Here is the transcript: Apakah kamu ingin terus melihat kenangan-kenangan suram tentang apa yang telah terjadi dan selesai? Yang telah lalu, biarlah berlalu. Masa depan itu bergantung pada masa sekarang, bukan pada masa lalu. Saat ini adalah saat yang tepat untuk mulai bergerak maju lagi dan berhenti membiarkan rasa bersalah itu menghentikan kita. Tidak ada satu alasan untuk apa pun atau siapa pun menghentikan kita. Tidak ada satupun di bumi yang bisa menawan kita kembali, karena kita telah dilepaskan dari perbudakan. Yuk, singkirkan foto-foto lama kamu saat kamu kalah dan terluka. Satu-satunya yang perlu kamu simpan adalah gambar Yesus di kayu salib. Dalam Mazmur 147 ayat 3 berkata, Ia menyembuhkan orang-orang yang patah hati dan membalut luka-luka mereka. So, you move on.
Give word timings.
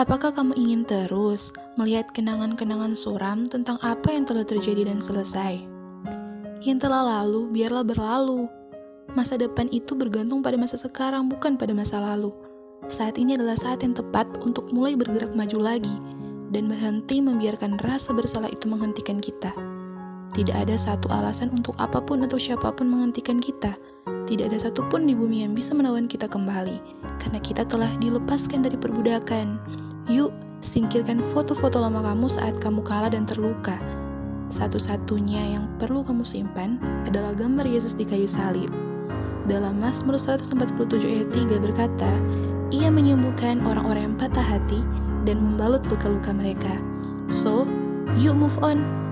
Apakah 0.00 0.32
kamu 0.32 0.56
ingin 0.56 0.88
terus 0.88 1.52
melihat 1.76 2.08
kenangan-kenangan 2.16 2.96
suram 2.96 3.44
tentang 3.44 3.76
apa 3.84 4.08
yang 4.08 4.24
telah 4.24 4.48
terjadi 4.48 4.88
dan 4.88 4.96
selesai? 4.96 5.60
Yang 6.64 6.88
telah 6.88 7.04
lalu, 7.04 7.52
biarlah 7.52 7.84
berlalu. 7.84 8.48
Masa 9.12 9.36
depan 9.36 9.68
itu 9.68 9.92
bergantung 9.92 10.40
pada 10.40 10.56
masa 10.56 10.80
sekarang, 10.80 11.28
bukan 11.28 11.60
pada 11.60 11.76
masa 11.76 12.00
lalu. 12.00 12.32
Saat 12.88 13.20
ini 13.20 13.36
adalah 13.36 13.60
saat 13.60 13.84
yang 13.84 13.92
tepat 13.92 14.24
untuk 14.40 14.72
mulai 14.72 14.96
bergerak 14.96 15.36
maju 15.36 15.60
lagi 15.60 15.92
dan 16.48 16.72
berhenti 16.72 17.20
membiarkan 17.20 17.76
rasa 17.84 18.16
bersalah 18.16 18.48
itu 18.48 18.72
menghentikan 18.72 19.20
kita. 19.20 19.52
Tidak 20.32 20.56
ada 20.56 20.80
satu 20.80 21.12
alasan 21.12 21.52
untuk 21.52 21.76
apa 21.76 22.00
pun 22.00 22.24
atau 22.24 22.40
siapa 22.40 22.72
pun 22.72 22.88
menghentikan 22.88 23.36
kita. 23.36 23.76
Tidak 24.24 24.48
ada 24.48 24.56
satupun 24.56 25.04
di 25.04 25.12
bumi 25.12 25.44
yang 25.44 25.52
bisa 25.52 25.76
menawan 25.76 26.08
kita 26.08 26.24
kembali, 26.24 27.04
karena 27.20 27.36
kita 27.44 27.68
telah 27.68 27.92
dilepaskan 28.00 28.64
dari 28.64 28.80
perbudakan. 28.80 29.60
Yuk, 30.08 30.32
singkirkan 30.64 31.20
foto-foto 31.20 31.76
lama 31.76 32.00
kamu 32.00 32.24
saat 32.30 32.56
kamu 32.56 32.80
kalah 32.80 33.12
dan 33.12 33.28
terluka. 33.28 33.76
Satu-satunya 34.48 35.58
yang 35.58 35.68
perlu 35.76 36.00
kamu 36.00 36.24
simpan 36.24 36.80
adalah 37.04 37.36
gambar 37.36 37.68
Yesus 37.68 37.92
di 37.92 38.08
kayu 38.08 38.24
salib. 38.24 38.72
Dalam 39.44 39.76
Mazmur 39.76 40.16
147 40.16 41.04
ayat 41.04 41.28
3 41.34 41.60
berkata, 41.60 42.10
Ia 42.72 42.88
menyembuhkan 42.88 43.60
orang-orang 43.66 44.14
yang 44.14 44.16
patah 44.16 44.46
hati 44.46 44.80
dan 45.28 45.42
membalut 45.42 45.84
luka-luka 45.90 46.32
mereka. 46.32 46.80
So, 47.28 47.68
you 48.16 48.32
move 48.32 48.56
on. 48.64 49.09